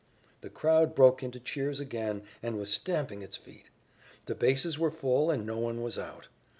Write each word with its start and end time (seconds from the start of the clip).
The 0.41 0.49
crowd 0.49 0.95
broke 0.95 1.21
into 1.21 1.39
cheers 1.39 1.79
again 1.79 2.23
and 2.41 2.57
was 2.57 2.73
stamping 2.73 3.21
its 3.21 3.37
feet. 3.37 3.69
The 4.25 4.33
bases 4.33 4.79
were 4.79 4.89
full, 4.89 5.29
and 5.29 5.45
no 5.45 5.59
one 5.59 5.83
was 5.83 5.99
out. 5.99 6.27